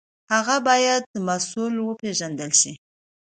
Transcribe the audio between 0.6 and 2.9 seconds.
باید مسوول وپېژندل شي.